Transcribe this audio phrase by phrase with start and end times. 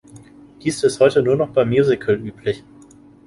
[0.63, 2.63] Dies ist heute nur noch beim Musical üblich.